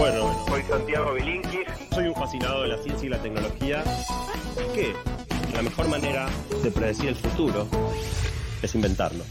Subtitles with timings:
[0.00, 1.68] Bueno, Soy Santiago Bilinkis.
[1.92, 3.84] soy un fascinado de la ciencia y la tecnología.
[4.74, 4.94] Que
[5.54, 6.26] la mejor manera
[6.62, 7.66] de predecir el futuro
[8.62, 9.24] es inventarlo.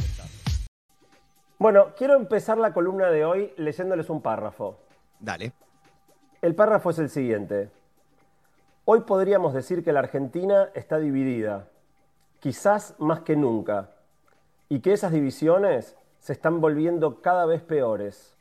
[1.57, 4.77] Bueno, quiero empezar la columna de hoy leyéndoles un párrafo.
[5.19, 5.53] Dale.
[6.39, 7.71] El párrafo es el siguiente.
[8.85, 11.67] Hoy podríamos decir que la Argentina está dividida,
[12.39, 13.89] quizás más que nunca,
[14.69, 18.38] y que esas divisiones se están volviendo cada vez peores.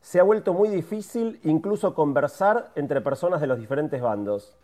[0.00, 4.56] Se ha vuelto muy difícil incluso conversar entre personas de los diferentes bandos.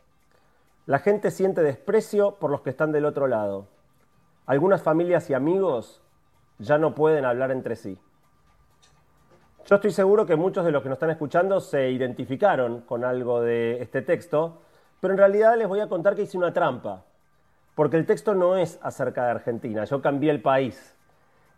[0.87, 3.67] La gente siente desprecio por los que están del otro lado.
[4.47, 6.01] Algunas familias y amigos
[6.59, 7.99] ya no pueden hablar entre sí.
[9.67, 13.41] Yo estoy seguro que muchos de los que nos están escuchando se identificaron con algo
[13.41, 14.63] de este texto,
[15.01, 17.03] pero en realidad les voy a contar que hice una trampa,
[17.75, 20.95] porque el texto no es acerca de Argentina, yo cambié el país.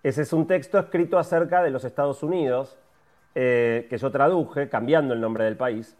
[0.02, 2.78] Ese es un texto escrito acerca de los Estados Unidos,
[3.34, 5.96] eh, que yo traduje, cambiando el nombre del país,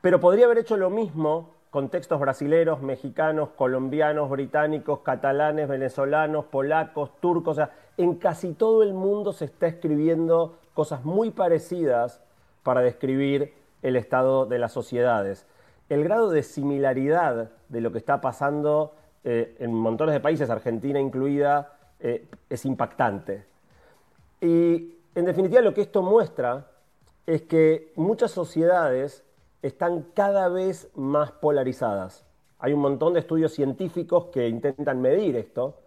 [0.00, 7.10] pero podría haber hecho lo mismo con textos brasileros, mexicanos, colombianos, británicos, catalanes, venezolanos, polacos,
[7.20, 12.22] turcos, o sea, en casi todo el mundo se está escribiendo cosas muy parecidas
[12.62, 15.46] para describir el estado de las sociedades.
[15.88, 20.98] El grado de similaridad de lo que está pasando eh, en montones de países, Argentina
[20.98, 23.44] incluida, eh, es impactante.
[24.40, 26.70] Y en definitiva lo que esto muestra
[27.26, 29.24] es que muchas sociedades
[29.62, 32.24] están cada vez más polarizadas.
[32.58, 35.80] Hay un montón de estudios científicos que intentan medir esto.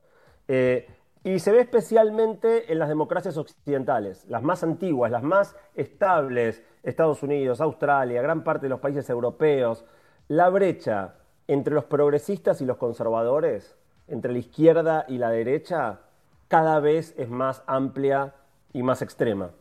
[0.47, 0.88] eh,
[1.23, 7.22] y se ve especialmente en las democracias occidentales, las más antiguas, las más estables, Estados
[7.23, 9.83] Unidos, Australia, gran parte de los países europeos.
[10.30, 11.16] La brecha
[11.47, 13.75] entre los progresistas y los conservadores,
[14.07, 16.00] entre la izquierda y la derecha,
[16.47, 18.33] cada vez es más amplia
[18.73, 19.52] y más extrema.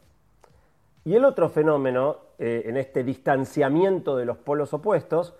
[1.04, 5.34] Y el otro fenómeno eh, en este distanciamiento de los polos opuestos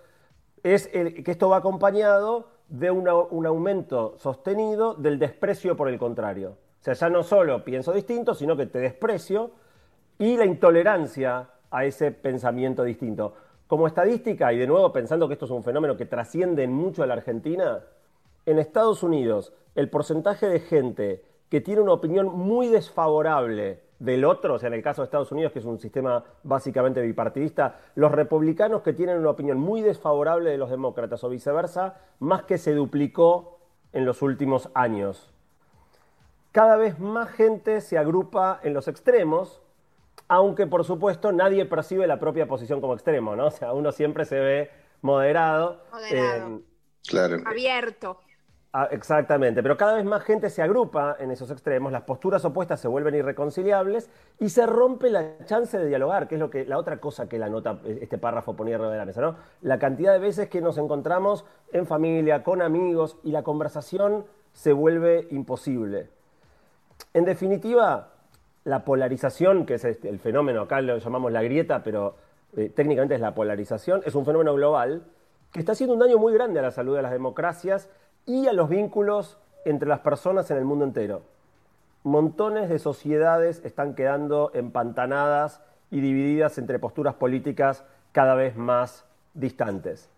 [0.63, 6.57] es que esto va acompañado de un aumento sostenido del desprecio por el contrario.
[6.81, 9.51] O sea, ya no solo pienso distinto, sino que te desprecio
[10.17, 13.33] y la intolerancia a ese pensamiento distinto.
[13.67, 17.03] Como estadística, y de nuevo pensando que esto es un fenómeno que trasciende en mucho
[17.03, 17.83] a la Argentina,
[18.45, 24.53] en Estados Unidos el porcentaje de gente que tiene una opinión muy desfavorable del otro,
[24.53, 28.11] o sea, en el caso de Estados Unidos, que es un sistema básicamente bipartidista, los
[28.11, 32.73] republicanos que tienen una opinión muy desfavorable de los demócratas o viceversa, más que se
[32.73, 33.59] duplicó
[33.91, 35.31] en los últimos años.
[36.51, 39.61] Cada vez más gente se agrupa en los extremos,
[40.27, 43.47] aunque por supuesto nadie percibe la propia posición como extremo, ¿no?
[43.47, 44.71] O sea, uno siempre se ve
[45.01, 45.83] moderado.
[45.91, 46.57] Moderado.
[46.57, 46.59] eh,
[47.07, 47.37] Claro.
[47.45, 48.19] Abierto.
[48.71, 52.79] Ah, exactamente, pero cada vez más gente se agrupa en esos extremos, las posturas opuestas
[52.79, 56.77] se vuelven irreconciliables y se rompe la chance de dialogar, que es lo que la
[56.77, 59.37] otra cosa que la nota, este párrafo ponía arriba de la mesa, ¿no?
[59.63, 64.71] La cantidad de veces que nos encontramos en familia, con amigos y la conversación se
[64.71, 66.09] vuelve imposible.
[67.15, 68.09] En definitiva,
[68.65, 72.17] la polarización, que es este- el fenómeno, acá lo llamamos la grieta, pero
[72.55, 75.03] eh, técnicamente es la polarización, es un fenómeno global
[75.51, 77.89] que está haciendo un daño muy grande a la salud de las democracias
[78.25, 81.21] y a los vínculos entre las personas en el mundo entero.
[82.03, 90.09] Montones de sociedades están quedando empantanadas y divididas entre posturas políticas cada vez más distantes.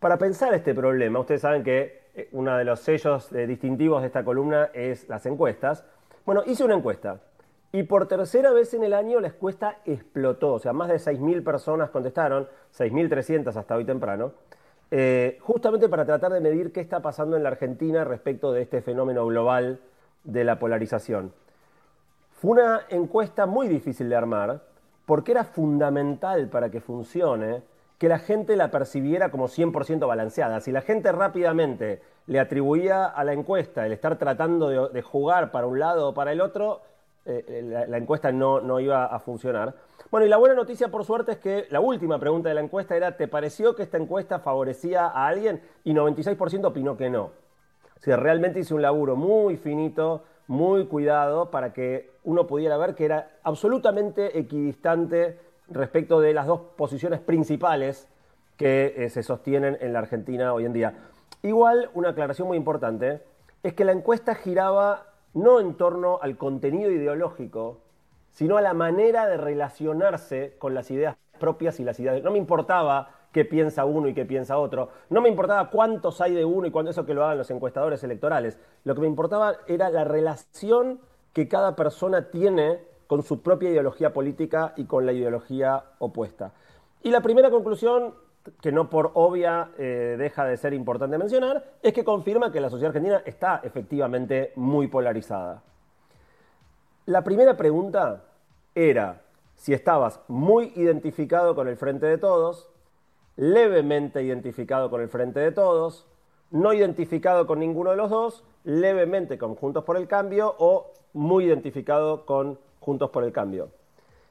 [0.00, 4.08] Para pensar este problema, ustedes saben que eh, uno de los sellos eh, distintivos de
[4.08, 5.84] esta columna es las encuestas.
[6.24, 7.20] Bueno, hice una encuesta
[7.72, 11.42] y por tercera vez en el año la encuesta explotó, o sea, más de 6.000
[11.42, 14.32] personas contestaron, 6.300 hasta hoy temprano,
[14.90, 18.82] eh, justamente para tratar de medir qué está pasando en la Argentina respecto de este
[18.82, 19.80] fenómeno global
[20.24, 21.32] de la polarización.
[22.32, 24.62] Fue una encuesta muy difícil de armar
[25.06, 27.62] porque era fundamental para que funcione
[27.98, 30.60] que la gente la percibiera como 100% balanceada.
[30.60, 35.52] Si la gente rápidamente le atribuía a la encuesta el estar tratando de, de jugar
[35.52, 36.82] para un lado o para el otro,
[37.26, 39.74] eh, la, la encuesta no, no iba a funcionar.
[40.10, 42.96] Bueno, y la buena noticia, por suerte, es que la última pregunta de la encuesta
[42.96, 45.62] era, ¿te pareció que esta encuesta favorecía a alguien?
[45.84, 47.24] Y 96% opinó que no.
[47.24, 52.94] O sea, realmente hice un laburo muy finito, muy cuidado, para que uno pudiera ver
[52.94, 58.08] que era absolutamente equidistante respecto de las dos posiciones principales
[58.58, 60.94] que eh, se sostienen en la Argentina hoy en día.
[61.42, 63.22] Igual, una aclaración muy importante,
[63.62, 67.80] es que la encuesta giraba no en torno al contenido ideológico,
[68.30, 72.22] sino a la manera de relacionarse con las ideas propias y las ideas.
[72.22, 74.90] No me importaba qué piensa uno y qué piensa otro.
[75.10, 78.02] No me importaba cuántos hay de uno y cuánto eso que lo hagan los encuestadores
[78.04, 78.58] electorales.
[78.84, 81.00] Lo que me importaba era la relación
[81.32, 86.52] que cada persona tiene con su propia ideología política y con la ideología opuesta.
[87.02, 88.14] Y la primera conclusión,
[88.60, 92.70] que no por obvia eh, deja de ser importante mencionar, es que confirma que la
[92.70, 95.62] sociedad argentina está efectivamente muy polarizada.
[97.06, 98.24] La primera pregunta
[98.74, 99.22] era
[99.56, 102.70] si estabas muy identificado con el Frente de Todos,
[103.36, 106.06] levemente identificado con el Frente de Todos,
[106.50, 111.44] no identificado con ninguno de los dos, levemente con Juntos por el Cambio o muy
[111.44, 113.70] identificado con Juntos por el Cambio.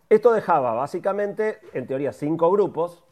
[0.10, 3.04] Esto dejaba básicamente, en teoría, cinco grupos,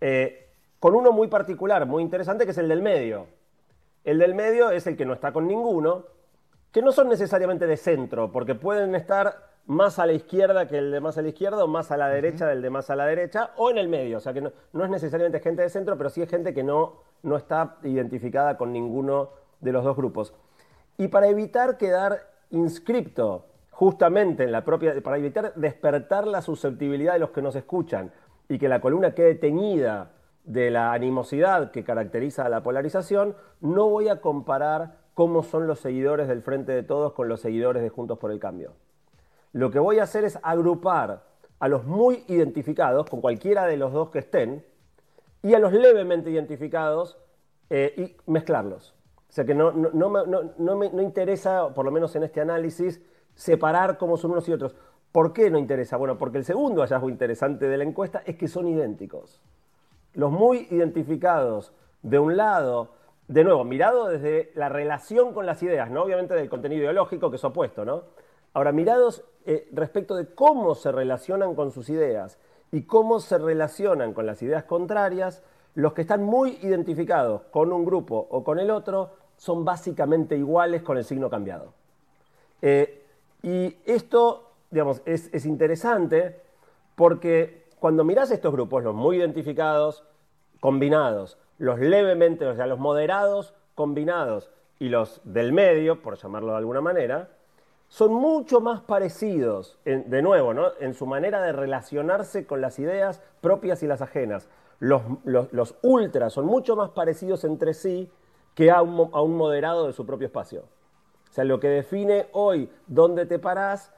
[0.00, 0.48] eh,
[0.78, 3.26] con uno muy particular, muy interesante, que es el del medio.
[4.04, 6.06] El del medio es el que no está con ninguno,
[6.72, 10.90] que no son necesariamente de centro, porque pueden estar más a la izquierda que el
[10.90, 13.06] de más a la izquierda o más a la derecha del de más a la
[13.06, 14.16] derecha o en el medio.
[14.16, 14.50] O sea que no,
[14.84, 18.72] es necesariamente gente de centro, pero sí es gente que no, no está identificada con
[18.72, 19.30] ninguno
[19.60, 20.34] de los dos grupos.
[20.96, 27.20] Y para evitar quedar inscripto justamente en la propia, para evitar despertar la susceptibilidad de
[27.20, 28.12] los que nos escuchan
[28.50, 30.10] y que la columna quede teñida
[30.42, 35.78] de la animosidad que caracteriza a la polarización, no voy a comparar cómo son los
[35.78, 38.72] seguidores del Frente de Todos con los seguidores de Juntos por el Cambio.
[39.52, 41.22] Lo que voy a hacer es agrupar
[41.60, 44.66] a los muy identificados, con cualquiera de los dos que estén,
[45.44, 47.18] y a los levemente identificados
[47.68, 48.96] eh, y mezclarlos.
[49.28, 53.00] O sea que no, me, interesa, por lo menos en este análisis,
[53.36, 54.74] separar cómo son unos y otros.
[55.12, 55.96] ¿Por qué no interesa?
[55.96, 59.40] Bueno, porque el segundo hallazgo interesante de la encuesta es que son idénticos.
[60.14, 61.72] Los muy identificados
[62.02, 62.90] de un lado
[63.28, 66.02] de nuevo, mirado desde la relación con las ideas, ¿no?
[66.02, 68.02] Obviamente del contenido ideológico, que es opuesto, ¿no?
[68.52, 72.38] Ahora, mirados eh, respecto de cómo se relacionan con sus ideas
[72.72, 75.42] y cómo se relacionan con las ideas contrarias,
[75.74, 80.82] los que están muy identificados con un grupo o con el otro son básicamente iguales
[80.82, 81.72] con el signo cambiado.
[82.60, 83.04] Eh,
[83.42, 86.40] y esto, digamos, es, es interesante
[86.94, 90.04] porque cuando mirás estos grupos, los muy identificados,
[90.60, 96.58] combinados, los levemente, o sea, los moderados combinados y los del medio, por llamarlo de
[96.58, 97.30] alguna manera,
[97.88, 100.68] son mucho más parecidos, de nuevo, ¿no?
[100.78, 104.48] en su manera de relacionarse con las ideas propias y las ajenas.
[104.78, 108.10] Los, los, ultras son mucho más parecidos entre sí
[108.54, 110.64] que a un, a un, moderado de su propio espacio.
[111.30, 113.92] O sea, lo que define hoy dónde te parás,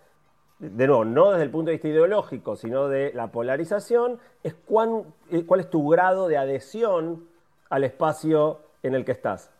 [0.62, 5.44] de nuevo, no desde el punto de vista ideológico, sino de la polarización, es eh,
[5.44, 7.26] cuál es tu grado de adhesión
[7.68, 9.50] al espacio en el que estás.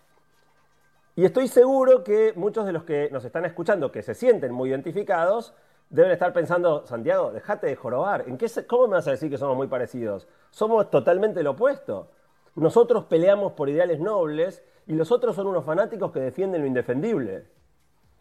[1.17, 4.71] Y estoy seguro que muchos de los que nos están escuchando, que se sienten muy
[4.71, 5.55] identificados,
[5.91, 8.25] deben estar pensando, Santiago, déjate de jorobar.
[8.29, 10.29] ¿En qué ¿Cómo me vas a decir que somos muy parecidos?
[10.51, 12.11] Somos totalmente lo opuesto.
[12.55, 17.45] Nosotros peleamos por ideales nobles y los otros son unos fanáticos que defienden lo indefendible.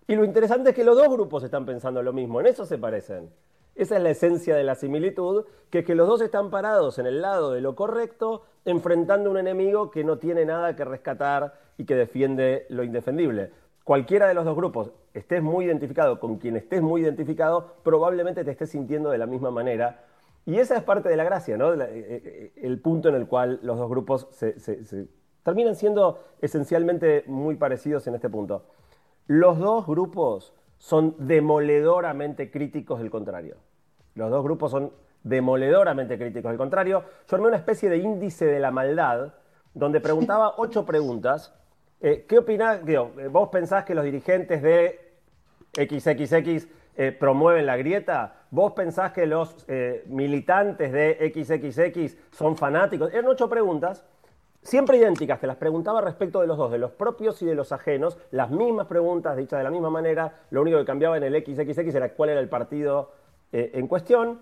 [0.07, 2.77] Y lo interesante es que los dos grupos están pensando lo mismo, en eso se
[2.77, 3.29] parecen.
[3.75, 7.05] Esa es la esencia de la similitud, que es que los dos están parados en
[7.05, 11.85] el lado de lo correcto, enfrentando un enemigo que no tiene nada que rescatar y
[11.85, 13.51] que defiende lo indefendible.
[13.83, 18.51] Cualquiera de los dos grupos, estés muy identificado con quien estés muy identificado, probablemente te
[18.51, 20.05] estés sintiendo de la misma manera.
[20.45, 21.73] Y esa es parte de la gracia, ¿no?
[21.73, 24.27] Eh, eh, el punto en el cual los dos grupos
[25.43, 28.65] terminan siendo esencialmente muy parecidos en este punto.
[29.33, 33.55] Los dos grupos son demoledoramente críticos del contrario.
[34.13, 34.91] Los dos grupos son
[35.23, 37.05] demoledoramente críticos del contrario.
[37.29, 39.33] Yo armé una especie de índice de la maldad
[39.73, 41.57] donde preguntaba ocho preguntas.
[42.01, 42.81] Eh, ¿Qué opinás?
[42.85, 45.13] Eh, ¿Vos pensás que los dirigentes de
[45.77, 46.67] XXX
[46.97, 48.35] eh, promueven la grieta?
[48.49, 49.65] ¿Vos pensás que los
[50.07, 53.13] militantes de XXX son fanáticos?
[53.13, 54.05] Eran ocho preguntas
[54.63, 57.71] siempre idénticas, que las preguntaba respecto de los dos, de los propios y de los
[57.71, 61.43] ajenos, las mismas preguntas dichas de la misma manera, lo único que cambiaba en el
[61.43, 63.11] XXX era cuál era el partido
[63.51, 64.41] eh, en cuestión,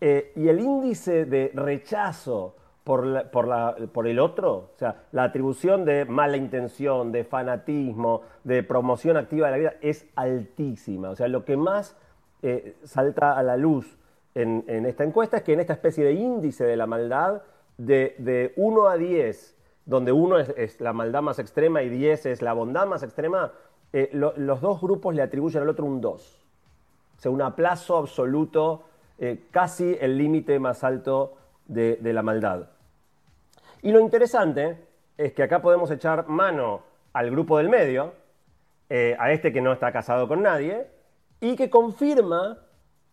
[0.00, 2.54] eh, y el índice de rechazo
[2.84, 9.46] por, el otro, o sea, la atribución de mala intención, de fanatismo, de promoción activa
[9.46, 11.10] de la vida, es altísima.
[11.10, 11.96] O sea, lo que más
[12.42, 13.98] eh, salta a la luz
[14.36, 17.42] en, esta encuesta es que en esta especie de índice de la maldad,
[17.76, 19.55] de, de 1 a 10,
[19.86, 23.52] donde uno es, la maldad más extrema y 10 es la bondad más extrema,
[23.92, 26.46] eh, los dos grupos le atribuyen al otro un 2.
[27.16, 28.82] O sea, un aplazo absoluto,
[29.18, 32.68] eh, casi el límite más alto de, la maldad.
[33.80, 34.76] Y lo interesante
[35.16, 38.12] es que acá podemos echar mano al grupo del medio,
[38.90, 40.88] eh, a este que no está casado con nadie,
[41.40, 42.58] y que confirma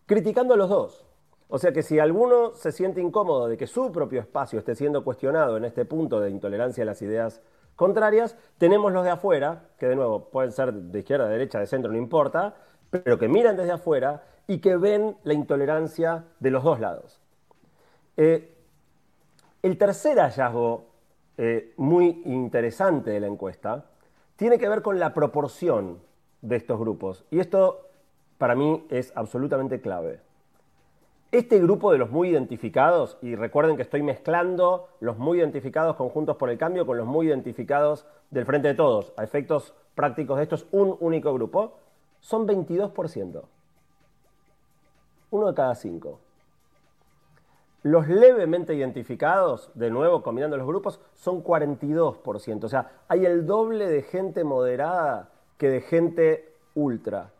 [0.06, 1.06] criticando a los dos.
[1.48, 5.04] O sea que si alguno se siente incómodo de que su propio espacio esté siendo
[5.04, 7.42] cuestionado en este punto de intolerancia a las ideas
[7.76, 11.66] contrarias, tenemos los de afuera, que de nuevo pueden ser de izquierda, de derecha, de
[11.66, 12.54] centro, no importa,
[12.90, 17.20] pero que miran desde afuera y que ven la intolerancia de los dos lados.
[18.16, 18.54] Eh,
[19.62, 20.86] el tercer hallazgo
[21.36, 23.86] eh, muy interesante de la encuesta
[24.36, 26.00] tiene que ver con la proporción
[26.42, 27.24] de estos grupos.
[27.30, 27.88] Y esto
[28.38, 30.20] para mí es absolutamente clave.
[31.34, 36.36] Este grupo de los muy identificados, y recuerden que estoy mezclando los muy identificados conjuntos
[36.36, 40.44] por el cambio con los muy identificados del Frente de Todos, a efectos prácticos de
[40.44, 41.72] esto es un único grupo,
[42.20, 43.42] son 22%.
[45.32, 46.20] Uno de cada cinco.
[47.82, 52.62] Los levemente identificados, de nuevo combinando los grupos, son 42%.
[52.62, 57.32] O sea, hay el doble de gente moderada que de gente ultra.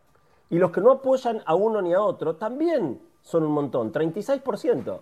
[0.50, 5.00] Y los que no apoyan a uno ni a otro también son un montón, 36%.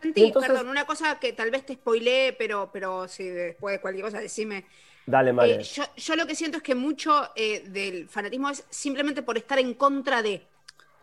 [0.00, 4.04] Santi, perdón, una cosa que tal vez te spoileé, pero, pero si después de cualquier
[4.04, 4.66] cosa decime.
[5.06, 5.34] Dale.
[5.44, 5.62] Eh,
[5.96, 9.74] yo, lo que siento es que mucho eh, del fanatismo es simplemente por estar en
[9.74, 10.46] contra de.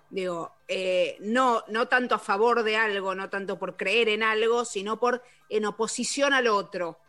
[0.10, 4.66] Digo, eh, no, no tanto a favor de algo, no tanto por creer en algo,
[4.66, 7.00] sino por en oposición al otro.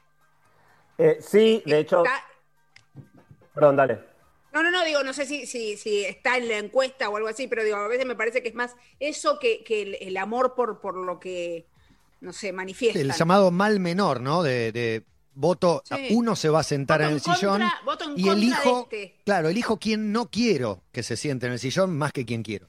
[1.21, 2.03] sí, de hecho.
[3.55, 4.12] Perdón, dale.
[4.52, 7.28] No, no, no, digo, no sé si, si, si, está en la encuesta o algo
[7.28, 9.64] así, pero digo, a veces me parece que es más eso que,
[10.00, 11.66] el, amor por, por lo que,
[12.21, 13.00] no sé, manifiesta.
[13.00, 14.42] El llamado mal menor, ¿no?
[14.42, 15.04] De,
[15.35, 17.62] voto, uno se va a sentar en el sillón
[18.16, 19.16] y elijo, este.
[19.25, 22.68] claro, elijo quien no quiero que se siente en el sillón más que quien quiero.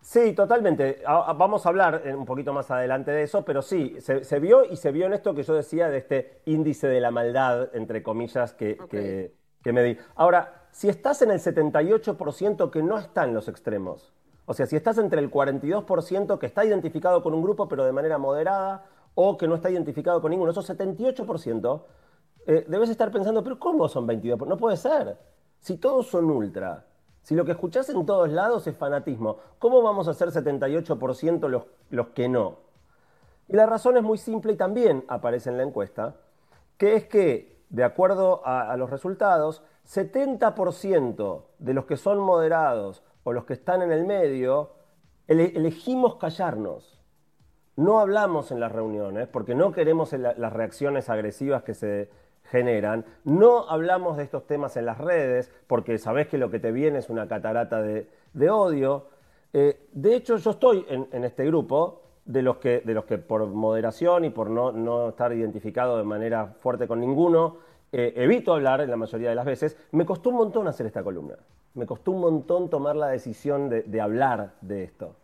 [0.00, 1.02] Sí, totalmente.
[1.04, 4.92] Vamos a hablar un poquito más adelante de eso, pero sí, se, vio y se
[4.92, 8.78] vio en esto que yo decía de este índice de la maldad, entre comillas, que,
[8.88, 9.34] que,
[9.64, 9.98] que me di.
[10.14, 14.12] Ahora, si estás en el 78% que no está en los extremos,
[14.44, 17.92] o sea, si estás entre el 42% que está identificado con un grupo pero de
[17.92, 21.82] manera moderada o que no está identificado con ninguno, esos 78%,
[22.46, 24.46] eh, debes estar pensando, pero ¿cómo son 22?
[24.46, 25.16] No puede ser.
[25.60, 26.84] Si todos son ultra,
[27.22, 31.62] si lo que escuchás en todos lados es fanatismo, ¿cómo vamos a ser 78% los,
[31.88, 32.58] los que no?
[33.48, 36.16] Y la razón es muy simple y también aparece en la encuesta,
[36.76, 43.32] que es que, de acuerdo a los resultados, 70% de los que son moderados o
[43.32, 44.72] los que están en el medio,
[45.26, 47.02] elegimos callarnos.
[47.76, 52.08] No hablamos en las reuniones porque no queremos las reacciones agresivas que se
[52.44, 53.04] generan.
[53.24, 56.98] No hablamos de estos temas en las redes porque sabés que lo que te viene
[56.98, 58.08] es una catarata de,
[58.50, 59.08] odio.
[59.52, 63.46] Eh, de hecho, yo estoy en, este grupo de los, que, de los que por
[63.46, 67.58] moderación y por no, no estar identificado de manera fuerte con ninguno,
[67.92, 71.02] eh, evito hablar en la mayoría de las veces, me costó un montón hacer esta
[71.02, 71.36] columna.
[71.74, 75.14] Me costó un montón tomar la decisión de, hablar de esto.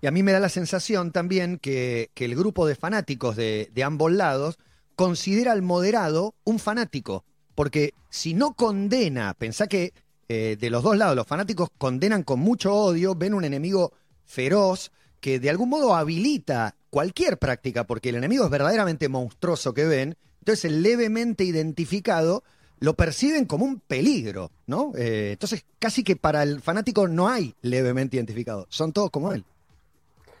[0.00, 4.12] Y a mí me da la sensación también que, el grupo de fanáticos de, ambos
[4.12, 4.58] lados
[4.94, 7.24] considera al moderado un fanático.
[7.54, 9.94] Porque si no condena, pensá que
[10.28, 13.92] eh, de los dos lados los fanáticos condenan con mucho odio, ven un enemigo
[14.24, 19.84] feroz que de algún modo habilita cualquier práctica, porque el enemigo es verdaderamente monstruoso que
[19.84, 22.44] ven, entonces, el levemente identificado
[22.78, 24.92] lo perciben como un peligro, ¿no?
[24.96, 29.44] Eh, entonces, casi que para el fanático no hay levemente identificado, son todos como él.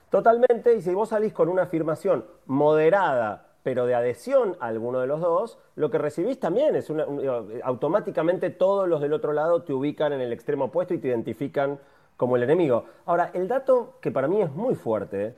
[0.08, 5.08] Totalmente, y si vos salís con una afirmación moderada, pero de adhesión a alguno de
[5.08, 7.04] los dos, lo que recibís también es una,
[7.64, 11.80] automáticamente todos los del otro lado te ubican en el extremo opuesto y te identifican
[12.16, 12.84] como el enemigo.
[13.06, 15.34] Ahora, el dato que para mí es muy fuerte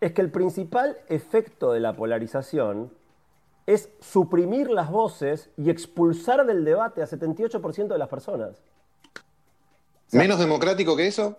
[0.00, 2.90] es que el principal efecto de la polarización
[3.66, 8.62] es suprimir las voces y expulsar del debate a 78% de las personas.
[10.12, 11.36] ¿Menos democrático que eso?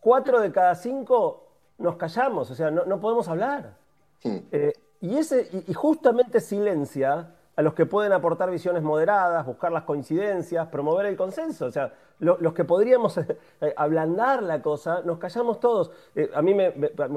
[0.00, 1.46] Cuatro de cada cinco
[1.78, 3.76] nos callamos, o sea, no, podemos hablar.
[4.24, 4.38] Hmm.
[4.50, 9.84] Eh, y, ese, y, justamente silencia a los que pueden aportar visiones moderadas, buscar las
[9.84, 11.66] coincidencias, promover el consenso.
[11.66, 15.90] O sea, los que podríamos eh, ablandar la cosa, nos callamos todos.
[16.14, 16.72] Eh, a mí me,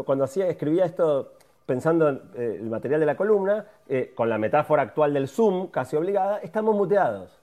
[0.05, 1.33] cuando hacía, escribía esto
[1.69, 5.67] pensando en eh, el material de la columna, eh, con la metáfora actual del Zoom,
[5.67, 7.39] casi obligada, estamos muteados.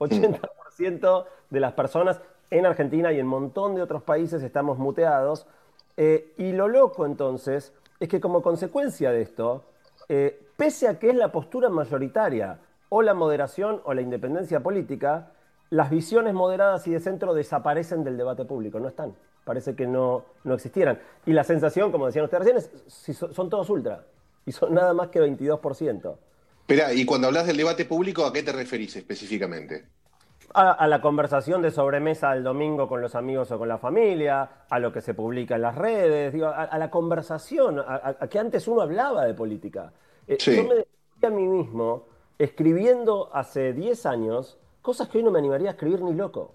[0.00, 5.46] 80% de las personas en Argentina y en un montón de otros países estamos muteados.
[5.96, 9.62] Eh, y lo loco entonces es que como consecuencia de esto,
[10.56, 12.58] pese a que es la postura mayoritaria,
[12.88, 15.30] o la moderación o la independencia política,
[15.68, 19.14] las visiones moderadas y de centro desaparecen del debate público, no están
[19.50, 21.00] parece que no, no existieran.
[21.26, 24.04] Y la sensación, como decían ustedes recién, es son todos ultra.
[24.46, 26.16] Y son nada más que 22%.
[26.60, 29.86] Espera, y cuando hablas del debate público, ¿a qué te referís específicamente?
[30.54, 34.78] A, la conversación de sobremesa el domingo con los amigos o con la familia, a
[34.78, 39.24] lo que se publica en las redes, a, la conversación, a, que antes uno hablaba
[39.24, 39.92] de política.
[40.28, 42.06] Eh, yo me decía a mí mismo,
[42.38, 46.54] escribiendo hace 10 años, cosas que hoy no me animaría a escribir ni loco.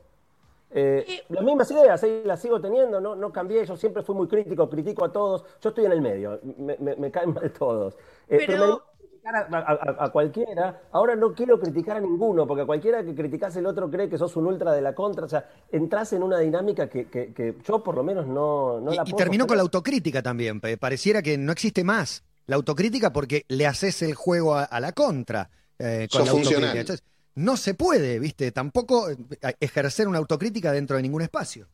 [0.71, 4.15] Eh, Eh, las mismas ideas, eh, las sigo teniendo, no, no cambié, yo siempre fui
[4.15, 7.51] muy crítico, critico a todos, yo estoy en el medio, me, me- me caen mal
[7.51, 7.95] todos.
[8.27, 12.63] Eh, Pero- me a criticar a, a- cualquiera, ahora no quiero criticar a ninguno, porque
[12.63, 15.29] a cualquiera que criticas el otro cree que sos un ultra de la contra, o
[15.29, 18.95] sea, entras en una dinámica que, que- que yo por lo menos no, no Y,
[18.97, 20.59] la y puedo terminó con la autocrítica también.
[20.59, 24.91] Pareciera que no existe más la autocrítica porque le haces el juego a, a la
[24.91, 26.63] contra eh, con Sos la funcional.
[26.69, 26.81] autocrítica.
[26.81, 27.05] Entonces,
[27.35, 28.51] no se puede, ¿viste?
[28.51, 29.17] Tampoco eh,
[29.59, 31.67] ejercer una autocrítica dentro de ningún espacio.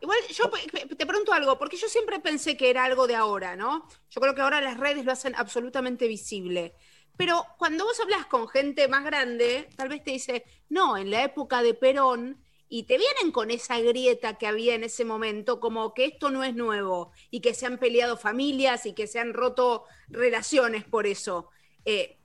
[0.00, 0.50] Igual yo
[0.96, 3.88] te pregunto algo, porque yo siempre pensé que era algo de ahora, ¿no?
[4.10, 6.74] Yo creo que ahora las redes lo hacen absolutamente visible.
[7.16, 11.24] Pero cuando vos hablas con gente más grande, tal vez te dice, no, en la
[11.24, 15.94] época de Perón, y te vienen con esa grieta que había en ese momento, como
[15.94, 19.32] que esto no es nuevo, y que se han peleado familias y que se han
[19.32, 21.48] roto relaciones por eso.
[21.84, 22.18] Eh,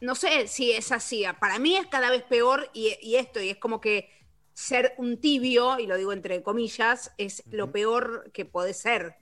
[0.00, 1.24] no sé si es así.
[1.40, 4.10] Para mí es cada vez peor y, y esto, y es como que
[4.54, 9.16] ser un tibio, y lo digo entre comillas, es lo peor que puede ser.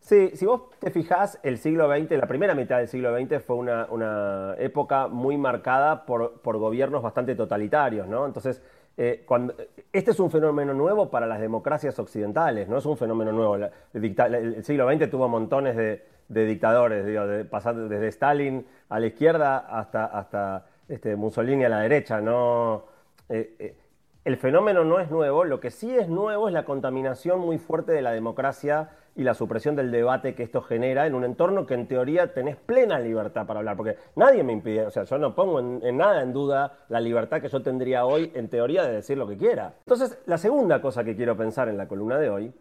[0.00, 3.56] Sí, si vos te fijás, el siglo XX, la primera mitad del siglo XX fue
[3.56, 8.24] una, una época muy marcada por, por gobiernos bastante totalitarios, ¿no?
[8.24, 8.62] Entonces,
[8.96, 9.54] eh, cuando,
[9.92, 13.56] este es un fenómeno nuevo para las democracias occidentales, no es un fenómeno nuevo.
[13.58, 18.66] La- el, dicta- el siglo XX tuvo montones de, de dictadores, de- pasando desde Stalin
[18.88, 22.84] a la izquierda hasta, hasta este, Mussolini a la derecha, ¿no?
[23.28, 23.76] Eh, eh,
[24.24, 27.92] el fenómeno no es nuevo, lo que sí es nuevo es la contaminación muy fuerte
[27.92, 31.74] de la democracia y la supresión del debate que esto genera en un entorno que
[31.74, 35.34] en teoría tenés plena libertad para hablar, porque nadie me impide, o sea, yo no
[35.34, 39.16] pongo en nada en duda la libertad que yo tendría hoy en teoría de decir
[39.18, 39.74] lo que quiera.
[39.80, 42.52] Entonces, la segunda cosa que quiero pensar en la columna de hoy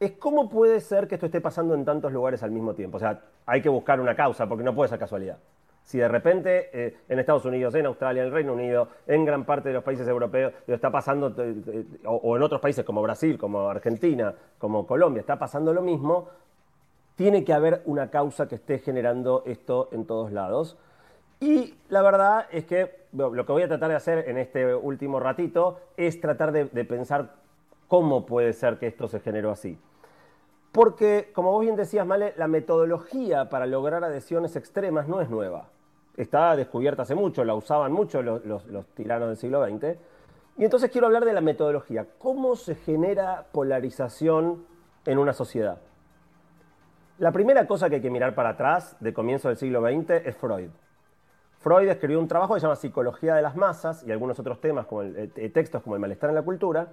[0.00, 2.96] es cómo puede ser que esto esté pasando en tantos lugares al mismo tiempo.
[2.96, 5.36] O sea, hay que buscar una causa, porque no puede ser casualidad.
[5.84, 9.44] Si de repente eh, en Estados Unidos, en Australia, en el Reino Unido, en gran
[9.44, 13.36] parte de los países europeos, está pasando, eh, eh, o, en otros países como Brasil,
[13.36, 16.28] como Argentina, como Colombia, está pasando lo mismo,
[17.14, 20.78] tiene que haber una causa que esté generando esto en todos lados.
[21.40, 25.20] Y la verdad es que lo que voy a tratar de hacer en este último
[25.20, 27.34] ratito es tratar de, de pensar
[27.88, 29.78] cómo puede ser que esto se generó así.
[30.72, 35.68] Porque, como vos bien decías, Male, la metodología para lograr adhesiones extremas no es nueva.
[36.16, 39.96] Está descubierta hace mucho, la usaban mucho los, los- tiranos del siglo XX.
[40.58, 42.06] Y entonces quiero hablar de la metodología.
[42.18, 44.64] ¿Cómo se genera polarización
[45.06, 45.78] en una sociedad?
[47.18, 50.36] La primera cosa que hay que mirar para atrás, de comienzo del siglo XX, es
[50.36, 50.70] Freud.
[51.60, 54.86] Freud escribió un trabajo que se llama Psicología de las Masas y algunos otros temas,
[54.86, 56.88] como eh, textos como el malestar en la cultura,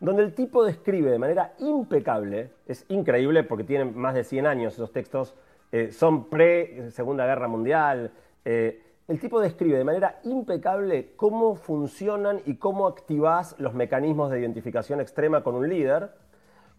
[0.00, 4.74] donde el tipo describe de manera impecable, es increíble porque tienen más de 100 años
[4.74, 5.34] esos textos,
[5.72, 8.12] eh, son pre-Segunda Guerra Mundial,
[8.44, 14.40] eh, el tipo describe de manera impecable cómo funcionan y cómo activás los mecanismos de
[14.40, 16.10] identificación extrema con un líder,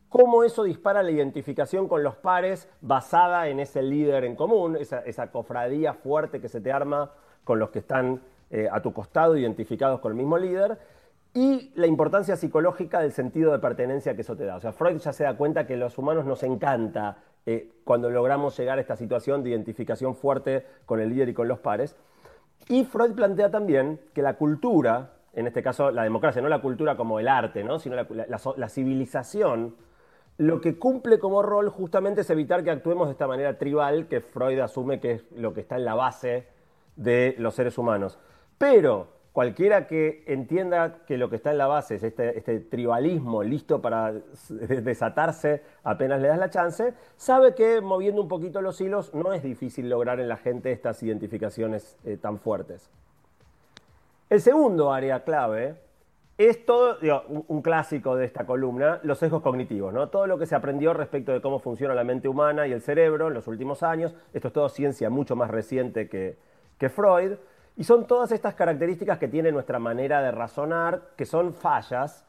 [0.09, 5.31] cómo eso dispara la identificación con los pares basada en ese líder en común, esa,
[5.31, 7.11] cofradía fuerte que se te arma
[7.43, 10.77] con los que están eh, a tu costado identificados con el mismo líder,
[11.33, 14.55] y la importancia psicológica del sentido de pertenencia que eso te da.
[14.55, 18.57] O sea, Freud ya se da cuenta que los humanos nos encanta eh, cuando logramos
[18.57, 21.95] llegar a esta situación de identificación fuerte con el líder y con los pares.
[22.67, 26.97] Y Freud plantea también que la cultura, en este caso la democracia, no la cultura
[26.97, 27.79] como el arte, ¿no?
[27.79, 28.07] sino la,
[28.57, 29.75] la- civilización,
[30.37, 34.21] lo que cumple como rol justamente es evitar que actuemos de esta manera tribal que
[34.21, 36.47] Freud asume que es lo que está en la base
[36.95, 38.19] de los seres humanos.
[38.57, 43.43] Pero cualquiera que entienda que lo que está en la base es este, este tribalismo
[43.43, 44.13] listo para
[44.49, 49.43] desatarse apenas le das la chance, sabe que moviendo un poquito los hilos no es
[49.43, 52.89] difícil lograr en la gente estas identificaciones eh, tan fuertes.
[54.29, 55.75] El segundo área clave
[56.37, 56.97] es todo,
[57.47, 60.07] un, clásico de esta columna, los sesgos cognitivos, ¿no?
[60.07, 63.27] Todo lo que se aprendió respecto de cómo funciona la mente humana y el cerebro
[63.27, 64.15] en los últimos años.
[64.33, 67.33] Esto es todo ciencia mucho más reciente que Freud.
[67.79, 72.25] Y son todas estas características que tiene nuestra manera de razonar, que son fallas,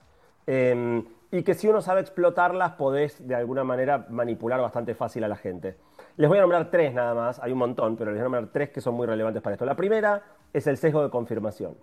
[0.46, 5.28] eh, y que si uno sabe explotarlas, podés de alguna manera manipular bastante fácil a
[5.28, 5.76] la gente.
[6.18, 8.52] Les voy a nombrar tres nada más, hay un montón, pero les voy a nombrar
[8.52, 9.64] tres que son muy relevantes para esto.
[9.64, 11.74] La primera es el sesgo de confirmación.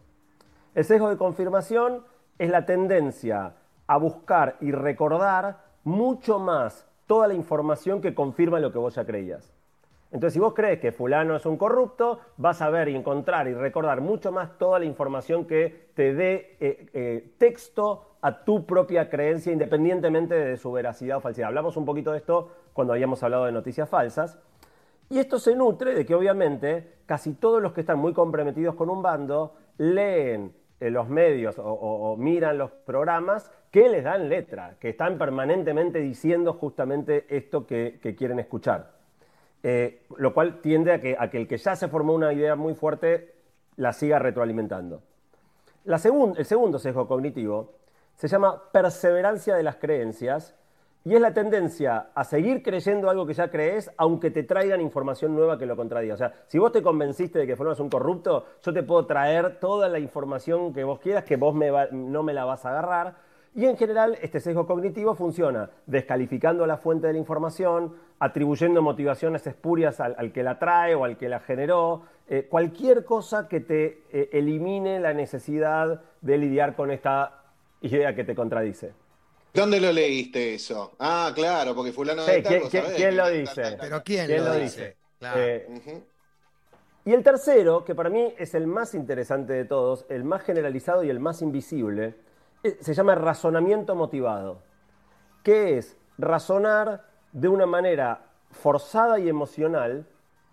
[0.74, 2.06] El sesgo de confirmación
[2.40, 3.52] es la tendencia
[3.86, 9.04] a buscar y recordar mucho más toda la información que confirma lo que vos ya
[9.04, 9.57] creías.
[10.12, 13.54] Entonces, si vos crees que fulano es un corrupto, vas a ver y encontrar y
[13.54, 19.10] recordar mucho más toda la información que te dé eh, eh, texto a tu propia
[19.10, 21.50] creencia, independientemente de su veracidad o falsidad.
[21.50, 24.40] Hablamos un poquito de esto cuando habíamos hablado de noticias falsas.
[25.10, 28.90] Y esto se nutre de que obviamente casi todos los que están muy comprometidos con
[28.90, 34.90] un bando leen eh, los medios o, miran los programas que les dan letra, que
[34.90, 38.97] están permanentemente diciendo justamente esto que quieren escuchar.
[39.70, 42.56] Eh, lo cual tiende a que, a que el que ya se formó una idea
[42.56, 43.36] muy fuerte
[43.76, 45.02] la siga retroalimentando.
[45.84, 47.74] El segundo sesgo cognitivo
[48.16, 50.56] se llama perseverancia de las creencias
[51.04, 55.36] y es la tendencia a seguir creyendo algo que ya crees, aunque te traigan información
[55.36, 56.14] nueva que lo contradiga.
[56.14, 59.60] O sea, si vos te convenciste de que es un corrupto, yo te puedo traer
[59.60, 61.54] toda la información que vos quieras, que vos
[61.92, 63.16] no me la vas a agarrar.
[63.58, 69.48] Y en general, este sesgo cognitivo funciona descalificando la fuente de la información, atribuyendo motivaciones
[69.48, 73.62] espurias al, al que la trae o al que la generó, eh, cualquier cosa que
[73.62, 77.46] te eh, elimine la necesidad de lidiar con esta
[77.82, 78.94] idea que te contradice.
[79.56, 80.92] ¿Dónde lo leíste eso?
[81.00, 83.78] Ah, claro, porque fulano Sí, de tal ¿quién- lo quién- quién dice?
[83.82, 84.82] Pero ¿quién, ¿Quién lo, lo dice?
[84.82, 84.98] dice?
[85.18, 85.42] Claro.
[85.42, 86.04] Eh.
[87.06, 91.04] Y el tercero, que para mí es el más interesante de todos, el más generalizado
[91.04, 92.14] y el más invisible,
[92.64, 94.62] se llama razonamiento motivado,
[95.44, 100.06] que es razonar de una manera forzada y emocional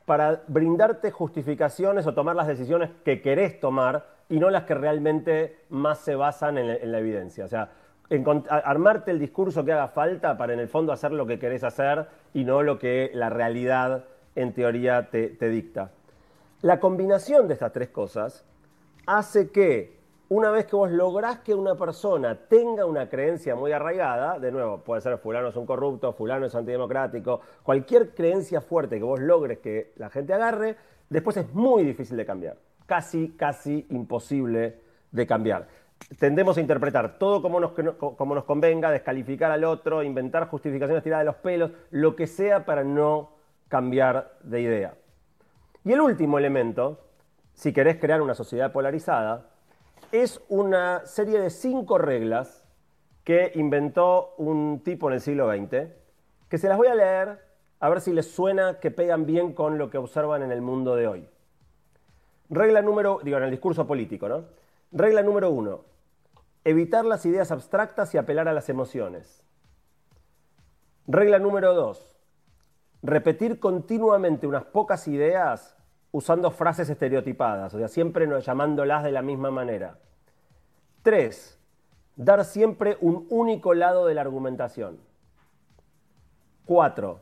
[0.04, 5.60] para brindarte justificaciones o tomar las decisiones que querés tomar y no las que realmente
[5.70, 7.44] más se basan en, la- en la evidencia.
[7.44, 7.70] O sea,
[8.50, 12.06] armarte el discurso que haga falta para en el fondo hacer lo que querés hacer
[12.34, 15.90] y no lo que la realidad en teoría te, te dicta.
[16.60, 18.44] La combinación de estas tres cosas
[19.06, 24.38] hace que una vez que vos lográs que una persona tenga una creencia muy arraigada,
[24.38, 29.04] de nuevo, puede ser fulano es un corrupto, fulano es antidemocrático, cualquier creencia fuerte que
[29.04, 30.76] vos logres que la gente agarre,
[31.10, 32.56] después es muy difícil de cambiar,
[32.86, 35.68] casi, casi imposible de cambiar.
[36.18, 41.22] Tendemos a interpretar todo como nos, como nos convenga, descalificar al otro, inventar justificaciones tiradas
[41.22, 43.30] de los pelos, lo que sea para no
[43.68, 44.94] cambiar de idea.
[45.84, 46.98] Y el último elemento,
[47.52, 49.50] si querés crear una sociedad polarizada,
[50.22, 52.64] es una serie de cinco reglas
[53.24, 55.88] que inventó un tipo en el siglo XX,
[56.48, 57.40] que se las voy a leer
[57.80, 60.94] a ver si les suena que pegan bien con lo que observan en el mundo
[60.94, 61.28] de hoy.
[62.48, 64.44] Regla número, digo, en el discurso político, ¿no?
[64.92, 65.80] Regla número uno,
[66.62, 69.44] evitar las ideas abstractas y apelar a las emociones.
[71.08, 72.16] Regla número dos,
[73.02, 75.76] repetir continuamente unas pocas ideas
[76.14, 79.98] usando frases estereotipadas, o sea, siempre no- llamándolas de la misma manera.
[81.02, 81.58] Tres,
[82.14, 85.00] dar siempre un único lado de la argumentación.
[86.66, 87.20] Cuatro,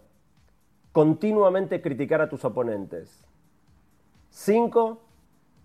[0.93, 3.25] continuamente criticar a tus oponentes.
[4.29, 5.01] Cinco,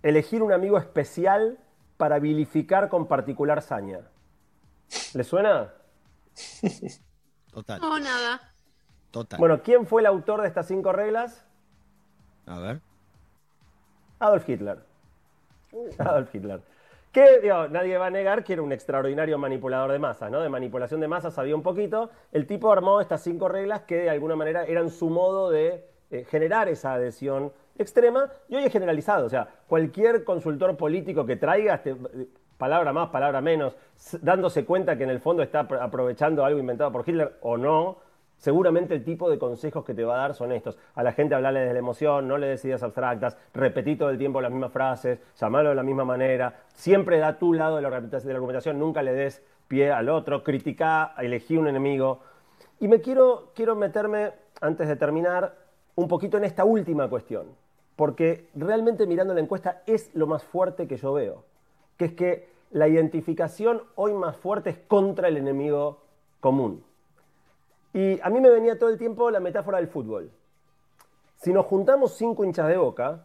[0.04, 1.60] elegir un amigo especial
[1.98, 4.00] para vilificar con particular saña.
[5.14, 5.74] ¿Le suena?
[7.52, 8.54] Total, No, nada.
[9.12, 9.38] total.
[9.38, 11.46] Bueno, ¿quién fue el autor de estas cinco reglas?
[12.46, 12.82] A ver.
[14.20, 14.78] Adolf Hitler.
[16.00, 16.62] Adolf Hitler.
[17.12, 20.42] Que digo, nadie va a negar que era un extraordinario manipulador de masas, ¿no?
[20.42, 22.10] De manipulación de masas sabía un poquito.
[22.32, 26.26] El tipo armó estas cinco reglas que de alguna manera eran su modo de eh,
[26.30, 29.26] generar esa adhesión extrema y hoy es generalizado.
[29.26, 31.96] O sea, cualquier consultor político que traiga, este,
[32.58, 33.76] palabra más, palabra menos,
[34.22, 37.98] dándose cuenta que en el fondo está apro- aprovechando algo inventado por Hitler o no,
[38.38, 40.78] seguramente el tipo de consejos que te va a dar son estos.
[40.96, 44.18] A la gente hablarle desde la emoción, no le des ideas abstractas, repetí todo el
[44.18, 47.90] tiempo las mismas frases, llamalo de la misma manera, siempre da tu lado de la
[47.90, 52.22] argumentación, nunca le des pie al otro, critica, elegí un enemigo.
[52.80, 55.56] Y me quiero, quiero meterme, antes de terminar,
[55.96, 57.48] un poquito en esta última cuestión,
[57.96, 61.44] porque realmente mirando la encuesta es lo más fuerte que yo veo,
[61.98, 66.02] que es que la identificación hoy más fuerte es contra el enemigo
[66.40, 66.84] común.
[67.98, 70.30] Y a mí me venía todo el tiempo la metáfora del fútbol.
[71.38, 73.24] Si nos juntamos cinco hinchas de boca,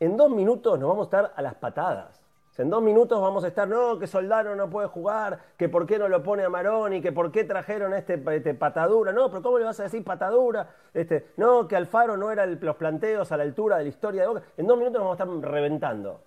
[0.00, 2.20] en dos minutos nos vamos a estar a las patadas.
[2.58, 5.86] O en dos minutos vamos a estar, no, que Soldano no puede jugar, que por
[5.86, 9.12] qué no lo pone a Maroni, que por qué trajeron este, este patadura.
[9.12, 10.68] No, pero ¿cómo le vas a decir patadura?
[10.92, 14.22] Este, no, que Alfaro no era el- los planteos a la altura de la historia
[14.22, 14.42] de Boca.
[14.56, 16.20] En dos minutos nos vamos a estar reventando.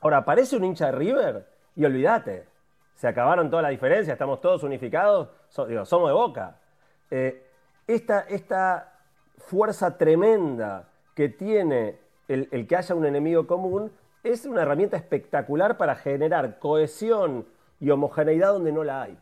[0.00, 2.46] Ahora, aparece un hincha de River y olvídate.
[2.94, 6.56] Se acabaron todas las diferencias, estamos todos unificados, somos de Boca.
[7.10, 7.46] Eh,
[7.86, 9.00] esta, esta
[9.38, 13.90] fuerza tremenda que tiene el, el que haya un enemigo común
[14.22, 17.46] es una herramienta espectacular para generar cohesión
[17.80, 19.18] y homogeneidad donde no la hay.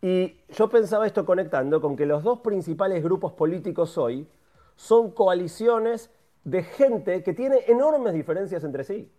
[0.00, 4.28] Y yo pensaba esto conectando con que los dos principales grupos políticos hoy
[4.74, 6.10] son coaliciones
[6.42, 9.12] de gente que tiene enormes diferencias entre sí.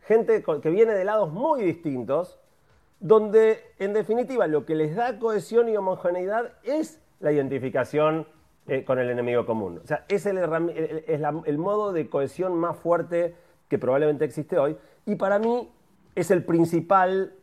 [0.00, 2.38] Gente que viene de lados muy distintos,
[3.04, 8.26] donde en definitiva lo que les da cohesión y homogeneidad es la identificación
[8.66, 9.78] eh, con el enemigo común.
[9.84, 13.34] O sea, es, el, modo de cohesión más fuerte
[13.68, 14.78] que probablemente existe hoy.
[15.04, 15.70] Y para mí
[16.14, 17.34] es el principal,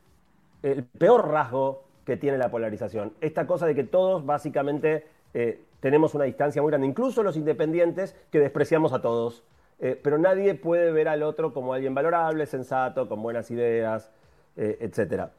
[0.63, 3.13] el peor rasgo que tiene la polarización.
[3.21, 8.15] Esta cosa de que todos básicamente eh, tenemos una distancia muy grande, incluso los independientes
[8.31, 9.43] que despreciamos a todos.
[9.77, 14.11] Eh, pero nadie puede ver al otro como alguien valorable, sensato, con buenas ideas,
[14.57, 15.29] eh, etc.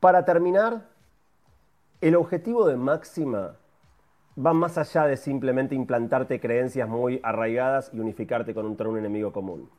[0.00, 0.88] Para terminar,
[2.00, 3.56] el objetivo de Máxima
[4.34, 9.70] va más allá de simplemente implantarte creencias muy arraigadas y unificarte contra un enemigo común.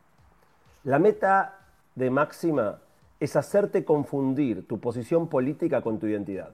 [0.83, 1.57] La meta
[1.95, 2.79] de Máxima
[3.19, 6.51] es hacerte confundir tu posición política con tu identidad.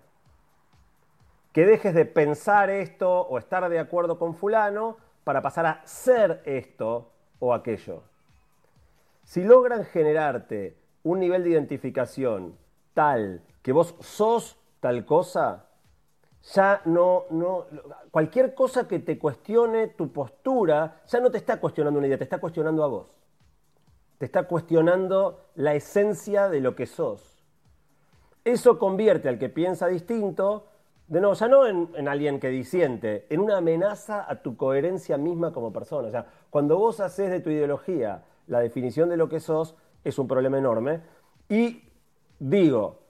[1.51, 6.41] Que dejes de pensar esto o estar de acuerdo con fulano para pasar a ser
[6.45, 8.03] esto o aquello.
[9.23, 12.55] Si logran generarte un nivel de identificación
[12.93, 15.65] tal que vos sos tal cosa,
[16.53, 17.65] ya no, no,
[18.11, 22.23] cualquier cosa que te cuestione tu postura, ya no te está cuestionando una idea, te
[22.23, 23.07] está cuestionando a vos.
[24.19, 27.43] Te está cuestionando la esencia de lo que sos.
[28.45, 30.67] Eso convierte al que piensa distinto,
[31.09, 35.17] de nuevo, ya no en, en alguien que disiente, en una amenaza a tu coherencia
[35.17, 36.07] misma como persona.
[36.07, 39.75] O sea, cuando vos haces de tu ideología la definición de lo que sos,
[40.05, 41.01] es un problema enorme.
[41.49, 41.83] Y
[42.39, 43.06] digo,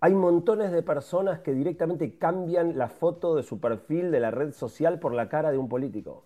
[0.00, 4.52] hay montones de personas que directamente cambian la foto de su perfil de la red
[4.52, 6.24] social por la cara de un político.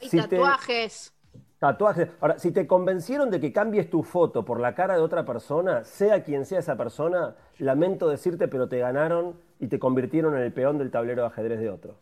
[0.00, 1.14] Hay tatuajes.
[1.60, 2.08] Tatuajes.
[2.20, 5.84] Ahora, si te convencieron de que cambies tu foto por la cara de otra persona,
[5.84, 10.52] sea quien sea esa persona, lamento decirte, pero te ganaron y te convirtieron en el
[10.52, 11.94] peón del tablero de ajedrez de otro.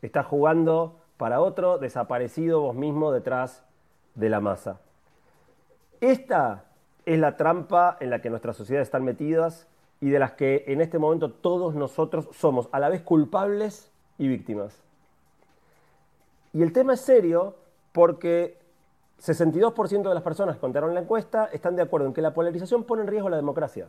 [0.00, 3.66] Estás jugando para otro, desaparecido vos mismo detrás
[4.14, 4.80] de la masa.
[6.00, 6.67] Esta
[7.08, 9.66] es la trampa en la que nuestras sociedades están metidas
[9.98, 14.28] y de las que en este momento todos nosotros somos a la vez culpables y
[14.28, 14.82] víctimas.
[16.52, 17.56] Y el tema es serio
[17.92, 18.58] porque
[19.22, 22.84] 62% de las personas que contaron la encuesta están de acuerdo en que la polarización
[22.84, 23.86] pone en riesgo la democracia.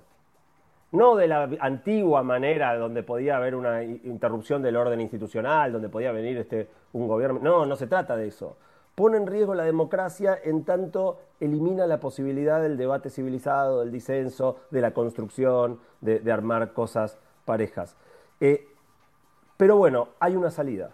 [0.94, 6.14] No de la antigua manera donde podía haber una interrupción del orden institucional, donde podía
[6.14, 7.42] venir este, un gobierno.
[7.44, 8.56] No, no se trata de eso
[8.96, 14.58] pone en riesgo la democracia en tanto elimina la posibilidad del debate civilizado, del disenso,
[14.72, 17.96] de la construcción, de, armar cosas parejas.
[18.40, 18.68] Eh,
[19.58, 20.92] pero bueno, hay una salida.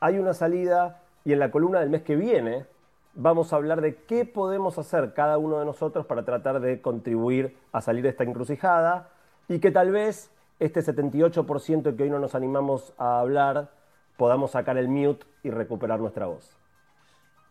[0.00, 2.66] Hay una salida y en la columna del mes que viene
[3.14, 7.56] vamos a hablar de qué podemos hacer cada uno de nosotros para tratar de contribuir
[7.72, 9.10] a salir de esta encrucijada
[9.48, 13.70] y que tal vez este 78% que hoy no nos animamos a hablar
[14.16, 16.56] podamos sacar el mute y recuperar nuestra voz.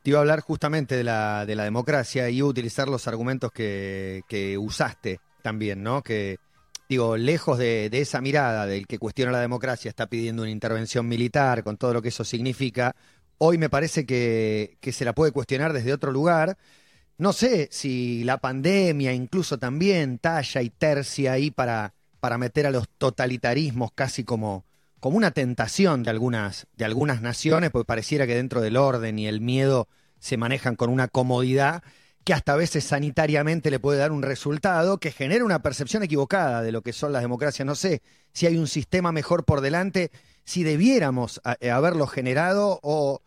[0.03, 4.57] Te iba a hablar justamente de la, de la democracia y utilizar los argumentos que,
[4.59, 6.03] usaste también, ¿no?
[6.03, 6.39] Que,
[6.89, 11.63] digo, lejos de, esa mirada del que cuestiona la democracia, está pidiendo una intervención militar
[11.63, 12.93] con todo lo que eso significa,
[13.37, 16.57] hoy me parece que, que se la puede cuestionar desde otro lugar.
[17.17, 22.71] No sé si la pandemia incluso también talla y tercia ahí para, para meter a
[22.71, 24.65] los totalitarismos casi como,
[25.03, 29.27] como una tentación de algunas, de algunas naciones, porque pareciera que dentro del orden y
[29.27, 29.89] el miedo
[30.21, 31.83] se manejan con una comodidad
[32.23, 36.61] que hasta a veces sanitariamente le puede dar un resultado que genera una percepción equivocada
[36.61, 37.65] de lo que son las democracias.
[37.65, 40.09] No sé si hay un sistema mejor por delante,
[40.45, 43.19] si debiéramos eh, haberlo generado o,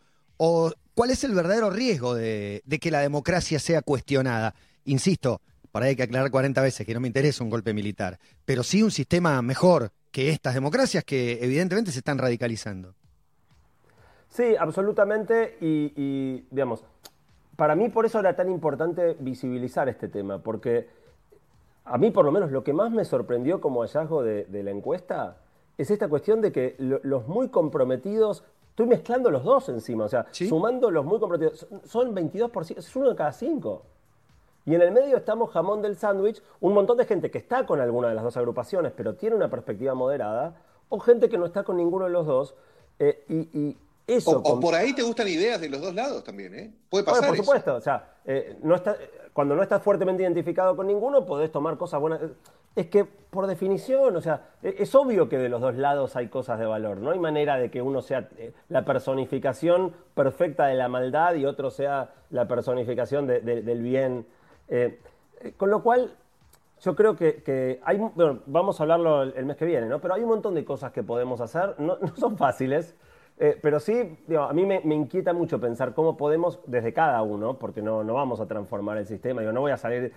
[0.95, 4.55] cuál es el verdadero riesgo de, de que la democracia sea cuestionada.
[4.85, 8.17] Insisto, para ahí hay que aclarar 40 veces que no me interesa un golpe militar,
[8.45, 12.95] pero sí un sistema mejor, que estas democracias que evidentemente se están radicalizando.
[14.29, 15.59] Sí, absolutamente.
[15.61, 16.83] Y, digamos,
[17.55, 20.89] para mí por eso era tan importante visibilizar este tema, porque
[21.85, 25.37] a mí por lo menos lo que más me sorprendió como hallazgo de, la encuesta
[25.77, 30.25] es esta cuestión de que los muy comprometidos, estoy mezclando los dos encima, o sea,
[30.31, 33.85] sumando los muy comprometidos, son 22%, es uno de cada cinco.
[34.67, 37.79] Y en el medio estamos jamón del sándwich, un montón de gente que está con
[37.79, 40.57] alguna de las dos agrupaciones, pero tiene una perspectiva moderada,
[40.89, 42.53] o gente que no está con ninguno de los dos.
[42.99, 44.41] Eh, y, eso.
[44.43, 46.73] O, por ahí te gustan ideas de los dos lados también, ¿eh?
[46.89, 47.27] Puede pasar.
[47.27, 48.97] por supuesto, o sea, eh, no está,
[49.31, 52.19] cuando no estás fuertemente identificado con ninguno, podés tomar cosas buenas.
[52.75, 56.27] Es que, por definición, o sea, e, es obvio que de los dos lados hay
[56.27, 56.97] cosas de valor.
[56.97, 61.45] No hay manera de que uno sea eh, la personificación perfecta de la maldad y
[61.45, 64.25] otro sea la personificación del bien
[64.69, 64.99] eh,
[65.55, 66.15] con lo cual,
[66.81, 67.79] yo creo que,
[68.45, 69.99] vamos a hablarlo el, mes que viene, ¿no?
[69.99, 72.95] Pero hay un montón de cosas que podemos hacer, no, son fáciles,
[73.39, 77.81] eh, pero sí, a mí me, inquieta mucho pensar cómo podemos, desde cada uno, porque
[77.81, 80.11] no, no vamos a transformar el sistema, digo, no voy a salir,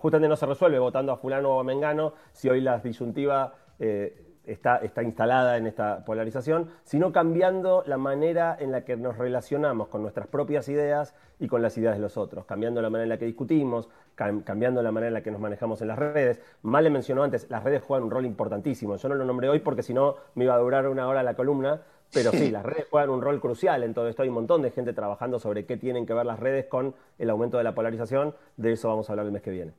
[0.00, 4.27] justamente no se resuelve votando a fulano o a mengano, si hoy la disyuntiva eh,
[4.52, 9.88] está, está instalada en esta polarización, sino cambiando la manera en la que nos relacionamos
[9.88, 13.08] con nuestras propias ideas y con las ideas de los otros, cambiando la manera en
[13.10, 16.40] la que discutimos, cam- cambiando la manera en la que nos manejamos en las redes.
[16.62, 18.96] Male mencionó antes, las redes juegan un rol importantísimo.
[18.96, 21.34] Yo no lo nombré hoy porque si no me iba a durar una hora la
[21.34, 21.80] columna,
[22.12, 24.22] pero sí, las redes juegan un rol crucial en todo esto.
[24.22, 27.30] Hay un montón de gente trabajando sobre qué tienen que ver las redes con el
[27.30, 28.34] aumento de la polarización.
[28.56, 29.72] De eso vamos a hablar el mes que viene.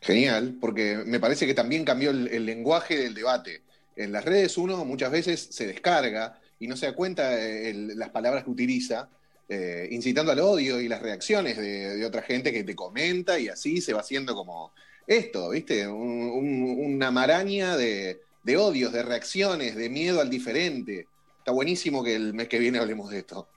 [0.00, 3.62] Genial, porque me parece que también cambió el, el lenguaje del debate.
[3.96, 7.98] En las redes uno muchas veces se descarga y no se da cuenta eh, el-
[7.98, 9.08] las palabras que utiliza,
[9.48, 13.48] eh, incitando al odio y las reacciones de, de otra gente que te comenta y
[13.48, 14.72] así se va haciendo como
[15.06, 15.86] esto, ¿viste?
[15.88, 21.06] Un- un- una maraña de, de odios, de reacciones, de miedo al diferente.
[21.38, 23.48] Está buenísimo que el mes que viene hablemos de esto.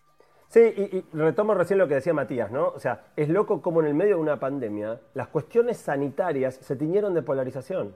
[0.50, 2.69] Sí, y, y retomo recién lo que decía Matías, ¿no?
[2.69, 6.76] O sea, es loco como en el medio de una pandemia las cuestiones sanitarias se
[6.76, 7.95] tiñeron de polarización.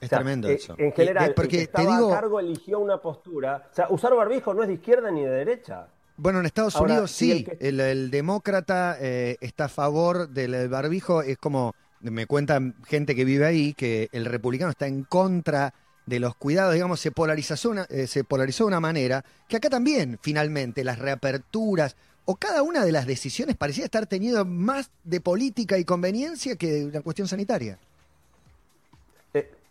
[0.00, 0.74] Es O sea, tremendo eh, eso.
[0.78, 3.68] En general, el porque que te digo, a cargo eligió una postura.
[3.70, 5.88] O sea, usar barbijo no es de izquierda ni de derecha.
[6.16, 10.28] Bueno, en Estados Ahora, Unidos sí, el que- el, el demócrata eh, está a favor
[10.28, 15.04] del barbijo, es como, me cuentan gente que vive ahí, que el republicano está en
[15.04, 15.72] contra
[16.06, 19.70] de los cuidados, digamos, se polarizó, una, eh, se polarizó de una manera, que acá
[19.70, 25.20] también, finalmente, las reaperturas, o cada una de las decisiones parecía estar teniendo más de
[25.20, 27.78] política y conveniencia que de una cuestión sanitaria.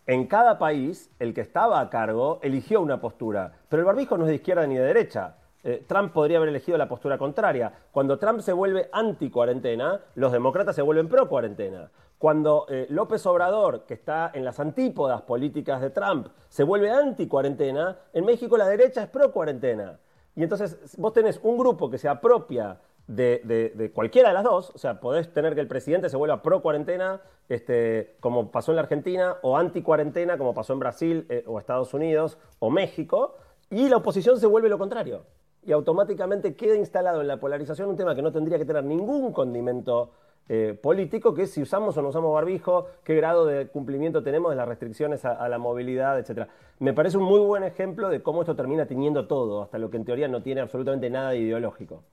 [0.10, 4.24] En cada país, el que estaba a cargo eligió una postura, pero el barbijo no
[4.24, 5.36] es de izquierda ni de derecha.
[5.64, 7.72] Eh, Trump podría haber elegido la postura contraria.
[7.92, 11.92] Cuando Trump se vuelve anti-cuarentena, los demócratas se vuelven pro-cuarentena.
[12.18, 17.96] Cuando eh, López Obrador, que está en las antípodas políticas de Trump, se vuelve anti-cuarentena,
[18.12, 20.00] en México la derecha es pro-cuarentena.
[20.36, 24.78] Y entonces vos tenés un grupo que se apropia de, cualquiera de las dos, o
[24.78, 28.84] sea, podés tener que el presidente se vuelva pro cuarentena, este, como pasó en la
[28.84, 33.36] Argentina, o anti cuarentena, como pasó en Brasil, eh, o Estados Unidos, o México,
[33.72, 35.24] y la oposición se vuelve lo contrario.
[35.64, 39.34] Y automáticamente queda instalado en la polarización un tema que no tendría que tener ningún
[39.34, 40.12] condimento
[40.48, 44.52] eh, político, que es si usamos o no usamos barbijo, qué grado de cumplimiento tenemos
[44.52, 46.48] de las restricciones a, la movilidad, etc.
[46.80, 49.98] Me parece un muy buen ejemplo de cómo esto termina tiñendo todo, hasta lo que
[49.98, 52.04] en teoría no tiene absolutamente nada de ideológico.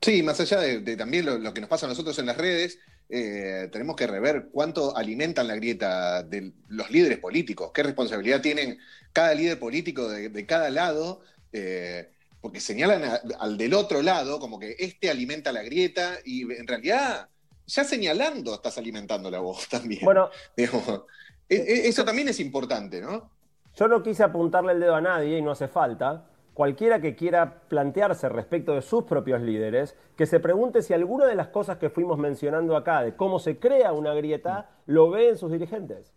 [0.00, 2.36] Sí, más allá de, de también lo, lo que nos pasa a nosotros en las
[2.36, 8.40] redes, eh, tenemos que rever cuánto alimentan la grieta de los líderes políticos, qué responsabilidad
[8.40, 8.78] tienen
[9.12, 14.38] cada líder político de, de cada lado, eh, porque señalan a- al del otro lado
[14.38, 17.28] como que este alimenta la grieta y en realidad
[17.66, 20.04] ya señalando estás alimentando la voz también.
[20.04, 21.02] Bueno, Digamos,
[21.48, 23.30] e- e- eso también es importante, ¿no?
[23.74, 26.24] Yo no quise apuntarle el dedo a nadie y no hace falta.
[26.58, 31.36] Cualquiera que quiera plantearse respecto de sus propios líderes, que se pregunte si alguna de
[31.36, 35.38] las cosas que fuimos mencionando acá, de cómo se crea una grieta, lo ve en
[35.38, 36.12] sus dirigentes.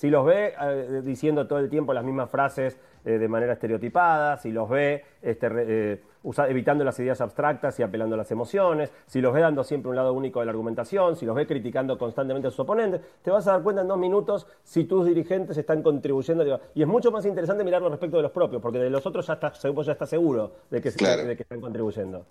[0.00, 4.38] Si los ve eh, diciendo todo el tiempo las mismas frases eh, de manera estereotipada,
[4.38, 8.90] si los ve este, eh, usa- evitando las ideas abstractas y apelando a las emociones,
[9.06, 11.98] si los ve dando siempre un lado único de la argumentación, si los ve criticando
[11.98, 15.58] constantemente a sus oponentes, te vas a dar cuenta en dos minutos si tus dirigentes
[15.58, 16.60] están contribuyendo.
[16.74, 19.34] Y es mucho más interesante mirarlo respecto de los propios, porque de los otros ya
[19.34, 21.24] está, ya está seguro de que, Claro.
[21.26, 22.24] de que están contribuyendo.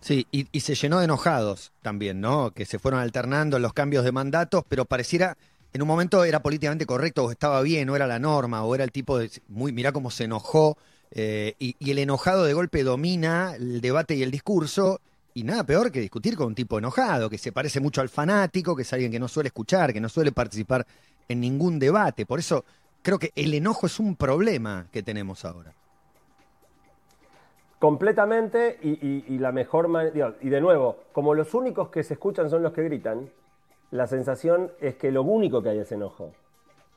[0.00, 2.50] Sí, y, y se llenó de enojados también, ¿no?
[2.50, 5.38] Que se fueron alternando los cambios de mandatos, pero pareciera,
[5.76, 8.82] en un momento era políticamente correcto, o estaba bien, o era la norma, o era
[8.82, 10.78] el tipo de, muy, mirá cómo se enojó,
[11.10, 15.00] eh, y, el enojado de golpe domina el debate y el discurso,
[15.34, 18.74] y nada peor que discutir con un tipo enojado, que se parece mucho al fanático,
[18.74, 20.86] que es alguien que no suele escuchar, que no suele participar
[21.28, 22.24] en ningún debate.
[22.24, 22.64] Por eso
[23.02, 25.74] creo que el enojo es un problema que tenemos ahora.
[27.78, 32.48] Completamente y- y la mejor manera, y de nuevo, como los únicos que se escuchan
[32.48, 33.28] son los que gritan,
[33.90, 36.32] la sensación es que lo único que hay es enojo.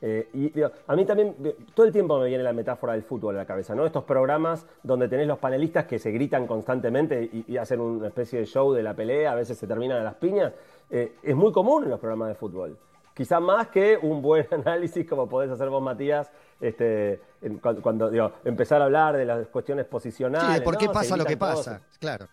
[0.02, 1.36] Eh, y digo, a mí también,
[1.74, 3.84] todo el tiempo me viene la metáfora del fútbol a la cabeza, ¿no?
[3.84, 8.38] Estos programas donde tenés los panelistas que se gritan constantemente y, y hacen una especie
[8.40, 10.54] de show de la pelea, a veces se terminan a las piñas,
[10.88, 12.78] eh, es muy común en los programas de fútbol.
[13.12, 17.20] Quizá más que un buen análisis como podés hacer vos, Matías, este,
[17.60, 20.48] cuando, cuando, digo, empezar a hablar de las cuestiones posicionales.
[20.48, 22.26] Sí, de por qué pasa lo que pasa, claro.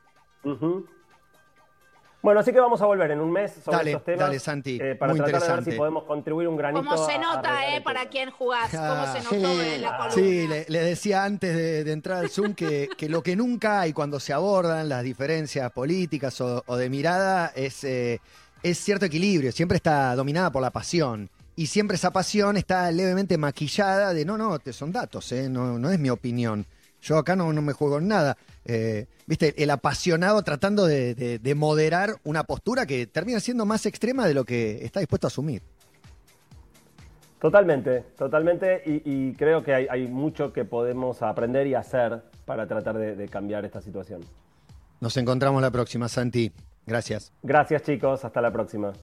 [2.27, 4.19] Bueno, así que vamos a volver en un mes sobre Dale, estos temas.
[4.19, 6.83] dale, Santi, eh, para muy tratar de ver si podemos contribuir un granito.
[6.83, 7.79] Como se a nota, ¿eh?
[7.79, 8.69] Para quién jugás.
[8.69, 10.12] Cómo se Ah, notó en la columna.
[10.13, 13.79] Sí, le, le decía antes de, de entrar al Zoom que, que lo que nunca
[13.79, 18.19] hay cuando se abordan las diferencias políticas o, o de mirada es, eh,
[18.62, 21.29] es cierto equilibrio, siempre está dominada por la pasión.
[21.56, 25.79] Y siempre esa pasión está levemente maquillada de no, no, te son datos, eh, no,
[25.79, 26.65] no es mi opinión.
[27.08, 28.35] Yo acá no, no me juego en nada.
[28.65, 33.85] Eh, Viste, el apasionado tratando de, de- de moderar una postura que termina siendo más
[33.85, 35.62] extrema de lo que está dispuesto a asumir.
[37.39, 38.81] Totalmente, totalmente.
[38.85, 43.15] Y, y creo que hay, hay mucho que podemos aprender y hacer para tratar de,
[43.15, 44.21] de cambiar esta situación.
[44.99, 46.51] Nos encontramos la próxima, Santi.
[46.85, 47.31] Gracias.
[47.43, 48.93] Gracias chicos, hasta la próxima.